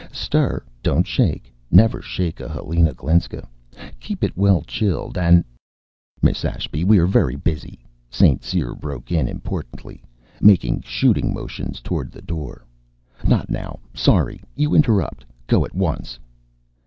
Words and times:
"Stir, 0.11 0.63
don't 0.81 1.05
shake. 1.05 1.53
Never 1.69 2.01
shake 2.01 2.39
a 2.39 2.49
Helena 2.49 2.91
Glinska. 2.95 3.47
Keep 3.99 4.23
it 4.23 4.35
well 4.35 4.61
chilled, 4.63 5.15
and" 5.15 5.43
"Miss 6.23 6.43
Ashby, 6.43 6.83
we 6.83 6.97
are 6.97 7.05
very 7.05 7.35
busy," 7.35 7.83
St. 8.09 8.43
Cyr 8.43 8.73
broke 8.73 9.11
in 9.11 9.27
importantly, 9.27 10.01
making 10.41 10.81
shooing 10.81 11.31
motions 11.35 11.81
toward 11.81 12.11
the 12.11 12.19
door. 12.23 12.65
"Not 13.23 13.51
now. 13.51 13.77
Sorry. 13.93 14.41
You 14.55 14.73
interrupt. 14.73 15.23
Go 15.45 15.63
at 15.65 15.75
once." 15.75 16.17